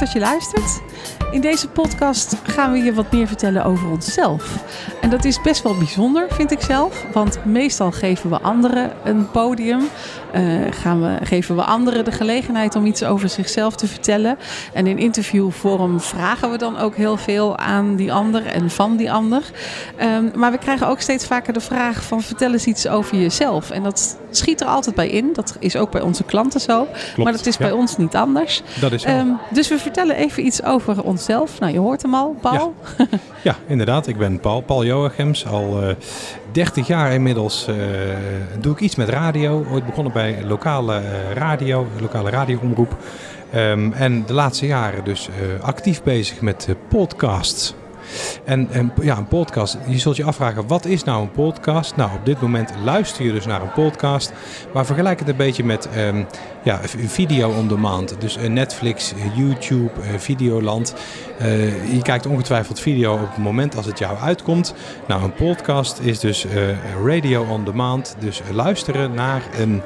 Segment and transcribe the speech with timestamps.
[0.00, 0.80] leuk dat je luistert.
[1.30, 4.64] In deze podcast gaan we je wat meer vertellen over onszelf.
[5.00, 7.04] En dat is best wel bijzonder, vind ik zelf.
[7.12, 9.80] Want meestal geven we anderen een podium.
[10.34, 14.38] Uh, gaan we, geven we anderen de gelegenheid om iets over zichzelf te vertellen.
[14.72, 19.12] En in interviewvorm vragen we dan ook heel veel aan die ander en van die
[19.12, 19.42] ander.
[20.02, 23.70] Um, maar we krijgen ook steeds vaker de vraag van vertel eens iets over jezelf.
[23.70, 25.32] En dat schiet er altijd bij in.
[25.32, 26.84] Dat is ook bij onze klanten zo.
[26.84, 28.62] Klopt, maar dat is bij ons niet anders.
[28.80, 29.08] Dat is zo.
[29.08, 31.60] Ehm, dus we vertellen even iets over onszelf.
[31.60, 32.74] Nou, je hoort hem al, Paul.
[33.42, 34.06] Ja, inderdaad.
[34.06, 35.46] Ik ben Paul, Paul Joachims.
[35.46, 35.94] Al eh
[36.52, 37.76] 30 jaar inmiddels eh,
[38.60, 39.66] doe ik iets met radio.
[39.70, 42.96] Ooit begonnen bij lokale eh, radio, lokale radioomroep.
[43.52, 45.28] Ehm, en de laatste jaren dus
[45.60, 47.74] actief bezig met podcasts.
[48.44, 51.96] En, en ja, een podcast, je zult je afvragen, wat is nou een podcast?
[51.96, 54.32] Nou, op dit moment luister je dus naar een podcast.
[54.72, 56.24] Maar vergelijk het een beetje met ehm,
[56.62, 58.20] ja, video on demand.
[58.20, 60.94] Dus eh, Netflix, eh, YouTube, eh, Videoland.
[61.92, 64.74] Je kijkt ongetwijfeld video op het moment als het jou uitkomt.
[65.06, 66.46] Nou, een podcast is dus
[67.04, 68.16] radio on demand.
[68.18, 69.82] Dus luisteren naar een,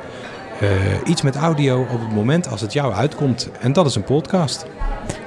[1.05, 3.51] iets met audio op het moment als het jou uitkomt.
[3.61, 4.67] En dat is een podcast.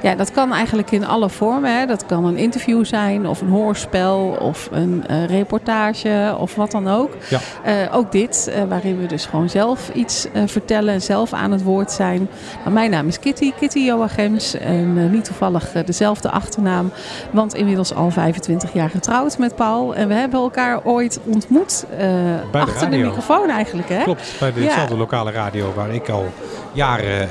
[0.03, 1.79] Ja, dat kan eigenlijk in alle vormen.
[1.79, 1.85] Hè.
[1.85, 6.87] Dat kan een interview zijn, of een hoorspel, of een eh, reportage, of wat dan
[6.87, 7.11] ook.
[7.29, 7.39] Ja.
[7.63, 11.63] Eh, ook dit, eh, waarin we dus gewoon zelf iets vertellen en zelf aan het
[11.63, 12.29] woord zijn.
[12.59, 14.53] Nou, mijn naam is Kitty, Kitty Joachims.
[14.53, 16.91] En niet toevallig dezelfde achternaam,
[17.31, 19.95] want inmiddels al 25 jaar getrouwd met Paul.
[19.95, 23.05] En we hebben elkaar ooit ontmoet de achter de radio.
[23.07, 23.89] microfoon eigenlijk.
[23.89, 24.03] Hè?
[24.03, 26.31] Klopt, bij dezelfde lokale radio waar ik al
[26.73, 27.27] jaren eh,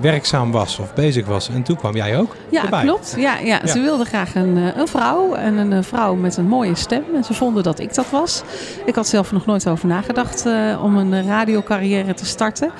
[0.00, 1.48] werkzaam was of bezig was.
[1.48, 2.82] En toen kwam jij ook Ja, erbij.
[2.82, 3.14] klopt.
[3.16, 3.60] Ja, ja.
[3.64, 3.66] Ja.
[3.66, 5.34] Ze wilden graag een, eh, een vrouw.
[5.34, 7.02] En een eh, vrouw met een mooie stem.
[7.14, 8.42] En ze vonden dat ik dat was.
[8.86, 10.46] Ik had zelf nog nooit over nagedacht
[10.82, 12.70] om een radiocarrière te starten.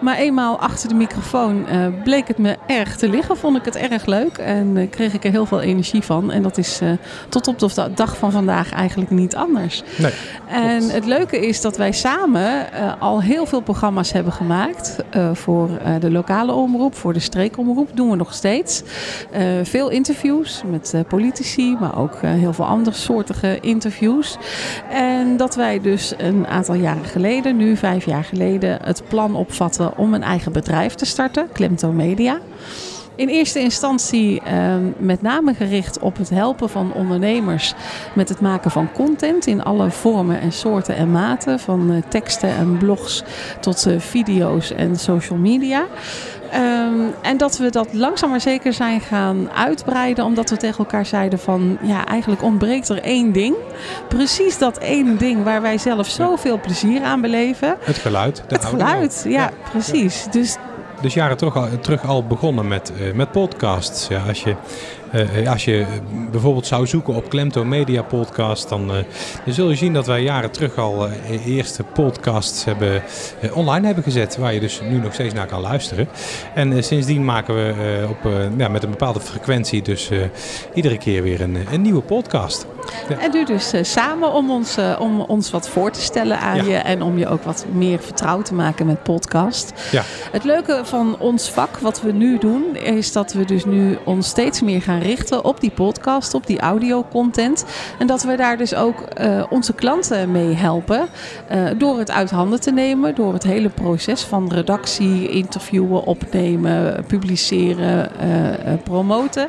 [0.00, 1.66] Maar eenmaal achter de microfoon
[2.04, 3.36] bleek het me erg te liggen.
[3.36, 4.38] Vond ik het erg leuk.
[4.38, 6.30] En kreeg ik er heel veel energie van.
[6.30, 6.80] En dat is
[7.28, 9.82] tot op de dag van vandaag eigenlijk niet anders.
[9.98, 10.12] Nee,
[10.46, 12.66] En het leuke is dat wij samen
[12.98, 14.96] al heel veel programma's hebben gemaakt.
[15.40, 17.88] Voor eh, de lokale omroep, voor de streekomroep.
[17.94, 18.82] Doen we nog steeds.
[19.30, 24.36] Eh, veel interviews met eh, politici, maar ook heel veel andere soortige interviews.
[24.90, 29.96] En dat wij dus een aantal jaren geleden, nu vijf jaar geleden, het plan opvatten
[29.96, 32.40] om een eigen bedrijf te starten, Klemto Media.
[33.20, 37.74] In eerste instantie eh, met name gericht op het helpen van ondernemers
[38.14, 41.58] met het maken van content in alle vormen en soorten en maten.
[41.58, 43.22] Van eh, teksten en blogs
[43.60, 45.86] tot eh, video's en social media.
[46.50, 51.06] Ehm, en dat we dat langzaam maar zeker zijn gaan uitbreiden, omdat we tegen elkaar
[51.06, 53.54] zeiden van ja, eigenlijk ontbreekt er één ding.
[54.08, 57.76] Precies dat één ding waar wij zelf zoveel plezier aan beleven.
[57.80, 58.36] het geluid.
[58.36, 60.26] de Het geluid, ja, precies.
[60.30, 60.56] Dus
[61.02, 64.08] Dus jaren terug al, terug al begonnen met, eh, met podcasts.
[64.08, 64.54] Ja, als, je,
[65.12, 65.86] eh, als je
[66.30, 68.96] bijvoorbeeld zou zoeken op Klemto Media Podcast, dan, eh,
[69.44, 73.02] dan zul je zien dat wij jaren terug al eh, eerste podcasts hebben,
[73.40, 74.36] eh, online hebben gezet.
[74.36, 76.08] Waar je dus nu nog steeds naar kan luisteren.
[76.54, 80.18] En eh, sindsdien maken we eh, op, eh, ja, met een bepaalde frequentie dus eh,
[80.74, 82.66] iedere keer weer een, een nieuwe podcast.
[83.20, 86.56] En nu dus eh, samen om ons, eh, om ons wat voor te stellen aan
[86.56, 86.62] Ja.
[86.62, 89.72] je en om je ook wat meer vertrouwd te maken met podcast.
[89.90, 90.02] Ja.
[90.32, 94.28] Het leuke van ons vak, wat we nu doen, is dat we dus nu ons
[94.28, 97.64] steeds meer gaan richten op die podcast, op die audiocontent.
[97.98, 101.08] En dat we daar dus ook eh, onze klanten mee helpen
[101.48, 107.04] eh, door het uit handen te nemen, door het hele proces van redactie, interviewen, opnemen,
[107.06, 109.48] publiceren, eh, promoten.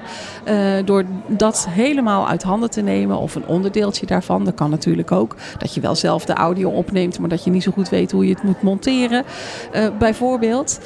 [0.85, 4.46] Door dat helemaal uit handen te nemen of een onderdeeltje daarvan.
[4.46, 5.35] Dat kan natuurlijk ook.
[5.58, 8.25] Dat je wel zelf de audio opneemt, maar dat je niet zo goed weet hoe
[8.25, 9.23] je het moet monteren.
[10.00, 10.79] bijvoorbeeld.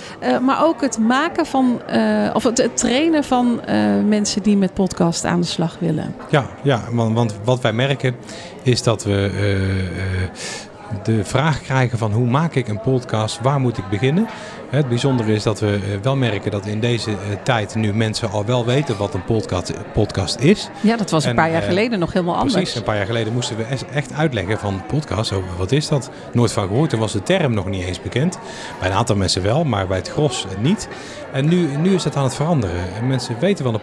[0.46, 5.26] Maar ook het maken van, eh, of het, trainen van eh, mensen die met podcast
[5.26, 6.16] aan de slag willen.
[6.30, 8.16] Ja, ja want, want wat wij merken
[8.64, 13.78] is dat we eh, de vraag krijgen van hoe maak ik een podcast, waar moet
[13.78, 14.28] ik beginnen?
[14.70, 18.30] Het bijzondere is dat we eh, wel merken dat in deze eh, tijd nu mensen
[18.32, 20.70] al wel weten wat een podcast, podcast is.
[20.82, 22.54] Ja, dat was een En, paar jaar eh, geleden nog helemaal anders.
[22.54, 26.10] Precies, een paar jaar geleden moesten we echt uitleggen van podcast, oh, wat is dat?
[26.34, 28.40] Nooit van gehoord, toen was de term nog niet eens bekend.
[28.80, 30.88] Bij een aantal mensen wel, maar bij het gros niet.
[31.32, 32.76] En nu, nu is dat aan het veranderen.
[33.00, 33.82] En Mensen weten wat een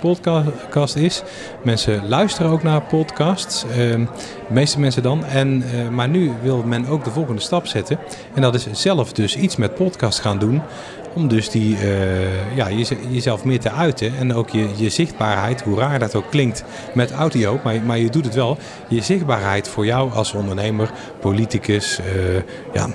[0.59, 1.23] podcast is.
[1.63, 3.65] Mensen luisteren ook naar podcasts.
[3.71, 4.05] ehm,
[4.49, 5.25] de meeste mensen dan.
[5.25, 7.99] En, maar nu wil men ook de volgende stap zetten.
[8.35, 10.63] En dat is zelf dus iets met podcast gaan doen.
[11.15, 14.17] Om dus die, eh, ja, jeze- jezelf meer te uiten.
[14.19, 17.61] En ook je, je zichtbaarheid, hoe raar dat ook klinkt met audio.
[17.65, 18.59] Maar, maar je doet het wel.
[18.89, 20.91] Je zichtbaarheid voor jou als ondernemer,
[21.21, 21.99] politicus.
[21.99, 22.05] eh,
[22.75, 22.89] ja,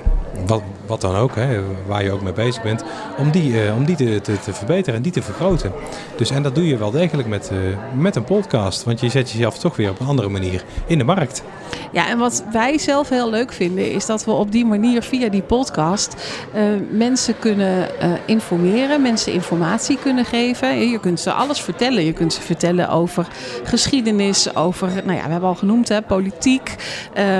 [0.46, 2.84] wat, wat dan ook, hè, waar je ook mee bezig bent,
[3.18, 5.72] om die, om die te, te, te, verbeteren en die te vergroten.
[6.16, 7.52] Dus, en dat doe je wel degelijk met,
[7.96, 11.04] met een podcast, want je zet jezelf toch weer op een andere manier in de
[11.04, 11.44] markt.
[11.92, 15.30] Ja, en wat wij zelf heel leuk vinden, is dat we op die manier via
[15.30, 16.16] die podcast
[16.56, 17.88] uh, mensen kunnen
[18.26, 20.90] informeren, mensen informatie kunnen geven.
[20.90, 22.06] Je kunt ze alles vertellen.
[22.06, 23.28] Je kunt ze vertellen over
[23.64, 26.76] geschiedenis, over, nou ja, we hebben al genoemd, hè, politiek.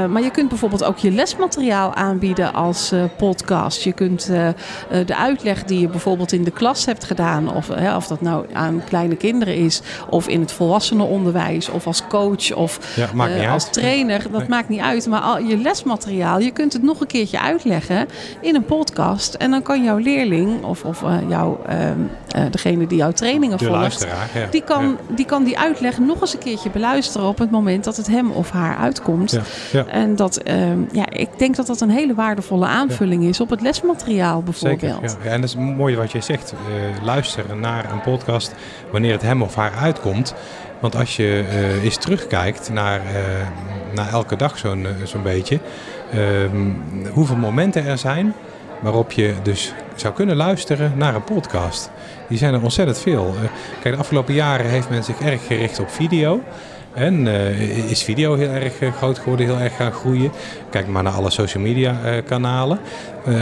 [0.10, 3.37] Maar je kunt bijvoorbeeld ook je lesmateriaal aanbieden als podcast.
[3.84, 4.26] Je kunt
[5.06, 8.84] de uitleg die je bijvoorbeeld in de klas hebt gedaan, of, of dat nou aan
[8.90, 14.48] kleine kinderen is, of in het volwassenenonderwijs, of als coach, of ja, als trainer dat
[14.48, 15.08] maakt niet uit.
[15.08, 18.08] Maar al je lesmateriaal, je kunt het nog een keertje uitleggen
[18.42, 19.34] in een podcast.
[19.34, 24.48] En dan kan jouw leerling of, of jouw, uh, degene die jouw trainingen volgt, ja.
[24.52, 25.16] die, kan, ja.
[25.16, 28.32] die kan die uitleg nog eens een keertje beluisteren op het moment dat het hem
[28.32, 29.40] of haar uitkomt.
[29.72, 29.86] Ja.
[29.86, 33.62] En dat, ehm, ja, ik denk dat dat een hele waardevolle aanvulling is op het
[33.62, 35.02] lesmateriaal bijvoorbeeld.
[35.10, 35.32] Zeker, ja.
[35.32, 36.54] En dat is mooi wat je zegt.
[36.54, 38.56] Uh, luisteren naar een podcast
[38.92, 40.34] wanneer het hem of haar uitkomt.
[40.80, 43.14] Want als je uh, eens terugkijkt naar, uh,
[43.94, 45.60] naar elke dag zo'n zo'n beetje,
[46.12, 46.72] ehm,
[47.14, 48.34] hoeveel momenten er zijn
[48.80, 51.92] waarop je dus zou kunnen luisteren naar een podcast.
[52.28, 53.36] Die zijn er ontzettend veel.
[53.82, 56.42] kijk, de afgelopen jaren heeft men zich erg gericht op video.
[56.94, 57.28] En
[57.90, 60.32] is video heel erg groot geworden, heel erg gaan groeien.
[60.70, 62.80] Kijk maar naar alle social media kanalen.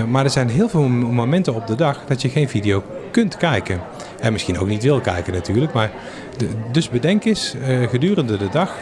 [0.10, 3.82] maar er zijn heel veel momenten op de dag dat je geen video kunt kijken.
[4.20, 5.74] En misschien ook niet wil kijken natuurlijk.
[5.74, 5.92] Maar
[6.38, 7.56] de, dus bedenk eens
[7.90, 8.76] gedurende de dag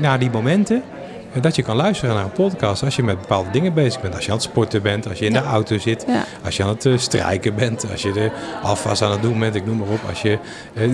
[0.00, 0.82] naar die momenten
[1.40, 4.14] dat je kan luisteren naar een podcast als je met bepaalde dingen bezig bent.
[4.14, 5.40] Als je aan het sporten bent, als je in ja.
[5.40, 6.24] de auto zit, ja.
[6.44, 8.30] als je aan het strijken bent, als je de
[8.62, 10.00] afwas aan het doen bent, ik noem maar op.
[10.08, 10.38] Als je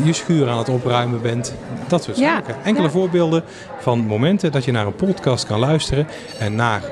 [0.04, 1.54] je schuur aan het opruimen bent.
[1.88, 2.34] Dat soort ja.
[2.34, 2.54] zaken.
[2.64, 3.42] Enkele voorbeelden
[3.80, 6.06] van momenten dat je naar een podcast kan luisteren
[6.38, 6.82] en naar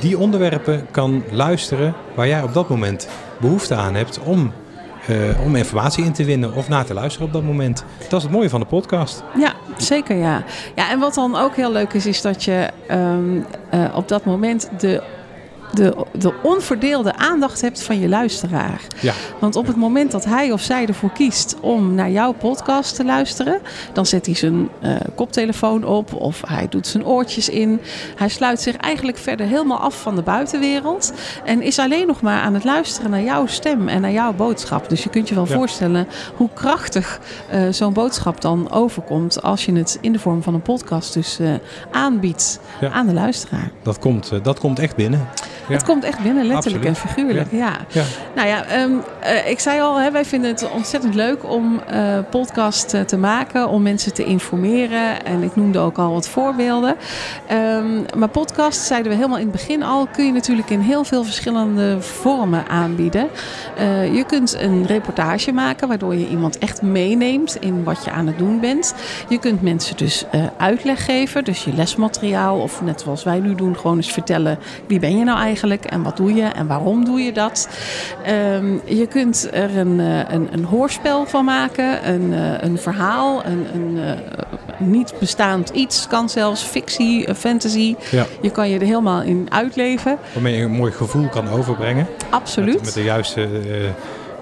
[0.00, 3.08] die onderwerpen kan luisteren waar jij op dat moment
[3.40, 4.52] behoefte aan hebt om
[5.10, 7.84] uh, om informatie in te winnen of na te luisteren op dat moment.
[8.08, 9.22] Dat is het mooie van de podcast.
[9.38, 10.44] Ja, zeker ja.
[10.74, 14.24] Ja, en wat dan ook heel leuk is, is dat je um, uh, op dat
[14.24, 15.02] moment de
[15.72, 18.80] de, de onverdeelde aandacht hebt van je luisteraar.
[19.00, 19.12] Ja.
[19.38, 23.04] Want op het moment dat hij of zij ervoor kiest om naar jouw podcast te
[23.04, 23.60] luisteren,
[23.92, 27.80] dan zet hij zijn uh, koptelefoon op of hij doet zijn oortjes in.
[28.16, 31.12] Hij sluit zich eigenlijk verder helemaal af van de buitenwereld
[31.44, 34.88] en is alleen nog maar aan het luisteren naar jouw stem en naar jouw boodschap.
[34.88, 35.54] Dus je kunt je wel ja.
[35.54, 37.20] voorstellen hoe krachtig
[37.54, 41.40] uh, zo'n boodschap dan overkomt als je het in de vorm van een podcast dus
[41.40, 41.54] uh,
[41.90, 42.90] aanbiedt ja.
[42.90, 43.70] aan de luisteraar.
[43.82, 45.28] Dat komt, dat komt echt binnen.
[45.66, 47.04] Het komt echt binnen, letterlijk Absoluut.
[47.04, 47.50] en figuurlijk.
[47.50, 47.76] Ja.
[48.34, 52.18] Nou ja, um, uh, ik zei al, hè, wij vinden het ontzettend leuk om uh,
[52.30, 55.24] podcast uh, te maken, om mensen te informeren.
[55.24, 56.96] En ik noemde ook al wat voorbeelden.
[57.52, 61.04] Um, maar podcast, zeiden we helemaal in het begin al, kun je natuurlijk in heel
[61.04, 63.28] veel verschillende vormen aanbieden.
[63.78, 68.26] Uh, je kunt een reportage maken, waardoor je iemand echt meeneemt in wat je aan
[68.26, 68.94] het doen bent.
[69.28, 70.24] Je kunt mensen dus
[70.56, 74.98] uitleg geven, dus je lesmateriaal, of net zoals wij nu doen, gewoon eens vertellen wie
[74.98, 77.68] ben je nou eigenlijk en wat doe je en waarom doe je dat.
[78.28, 82.32] Um, je kunt er een, een, een, hoorspel van maken, een,
[82.64, 84.18] een verhaal, een, een
[84.78, 87.94] niet bestaand iets, kan zelfs fictie, fantasy.
[88.10, 88.26] Ja.
[88.40, 90.18] Je kan je er helemaal in uitleven.
[90.32, 92.06] Waarmee je een mooi gevoel kan overbrengen.
[92.30, 92.74] Absoluut.
[92.74, 93.88] Met, met de juiste uh,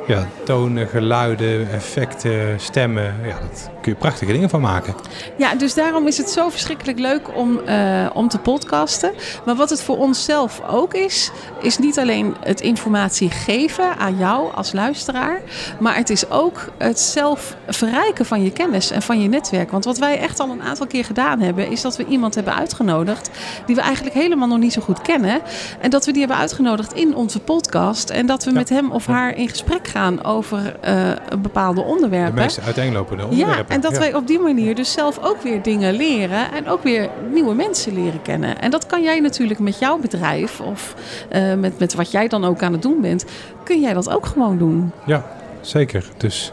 [0.06, 3.14] ja, tonen, geluiden, effecten, stemmen.
[3.24, 4.94] Ja, dat kun je prachtige dingen van maken.
[5.36, 9.12] Ja, dus daarom is het zo verschrikkelijk leuk om, uh, om te podcasten.
[9.44, 14.54] Maar wat het voor onszelf ook is, is niet alleen het informatie geven aan jou
[14.54, 15.40] als luisteraar.
[15.78, 19.70] Maar het is ook het zelf verrijken van je kennis en van je netwerk.
[19.70, 22.54] Want wat wij echt al een aantal keer gedaan hebben, is dat we iemand hebben
[22.54, 23.30] uitgenodigd
[23.66, 25.40] die we eigenlijk helemaal nog niet zo goed kennen.
[25.80, 28.10] En dat we die hebben uitgenodigd in onze podcast.
[28.10, 28.56] En dat we Ja.
[28.56, 31.10] met hem of haar in gesprek gaan over uh,
[31.42, 32.34] bepaalde De onderwerpen.
[32.34, 33.66] meest uiteenlopende onderwerpen.
[33.68, 33.98] Ja, en dat Ja.
[33.98, 37.94] wij op die manier dus zelf ook weer dingen leren en ook weer nieuwe mensen
[37.94, 38.60] leren kennen.
[38.60, 40.94] En dat kan jij natuurlijk met jouw bedrijf of
[41.32, 43.24] uh, met, met wat jij dan ook aan het doen bent,
[43.64, 44.92] kun jij dat ook gewoon doen.
[45.06, 45.24] Ja,
[45.60, 46.04] zeker.
[46.16, 46.52] Dus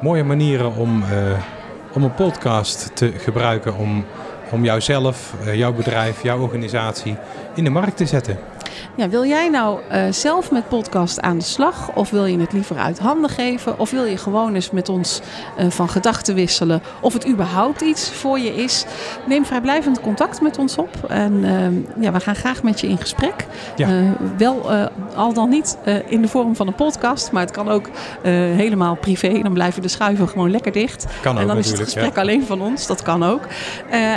[0.00, 1.38] mooie manieren om, uh,
[1.92, 4.04] om een podcast te gebruiken om,
[4.50, 7.16] om jouzelf, uh, jouw bedrijf, jouw organisatie
[7.54, 8.38] in de markt te zetten.
[8.94, 11.90] Ja, wil jij nou uh, zelf met podcast aan de slag?
[11.94, 13.78] Of wil je het liever uit handen geven?
[13.78, 15.20] Of wil je gewoon eens met ons
[15.58, 16.82] uh, van gedachten wisselen?
[17.00, 18.84] Of het überhaupt iets voor je is?
[19.26, 20.90] Neem vrijblijvend contact met ons op.
[21.08, 23.46] En uh, ja, we gaan graag met je in gesprek.
[23.76, 23.88] Ja.
[23.88, 24.70] Uh, wel
[25.14, 27.32] al dan niet in de vorm van een podcast.
[27.32, 27.88] Maar het kan ook
[28.22, 29.40] helemaal privé.
[29.42, 31.06] Dan blijven de schuiven gewoon lekker dicht.
[31.22, 32.20] Kan ook en dan is het gesprek ja.
[32.20, 32.86] alleen van ons.
[32.86, 33.42] Dat kan ook.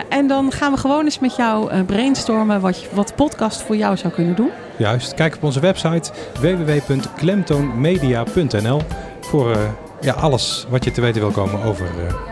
[0.09, 3.97] En dan gaan we gewoon eens met jou brainstormen wat, je, wat podcast voor jou
[3.97, 4.50] zou kunnen doen.
[4.81, 5.13] Juist.
[5.13, 8.81] Kijk op onze website www.klemtoonmedia.nl
[9.21, 9.57] voor
[10.01, 11.87] ja, alles wat je te weten wil komen over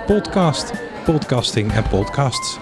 [0.05, 0.73] podcast,
[1.05, 2.57] podcasting en podcasts.